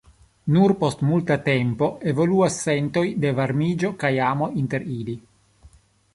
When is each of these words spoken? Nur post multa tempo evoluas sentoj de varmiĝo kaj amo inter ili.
Nur 0.53 0.71
post 0.83 1.03
multa 1.09 1.37
tempo 1.47 1.89
evoluas 2.13 2.57
sentoj 2.63 3.05
de 3.27 3.35
varmiĝo 3.41 3.93
kaj 4.05 4.13
amo 4.31 4.51
inter 4.65 4.91
ili. 4.99 5.19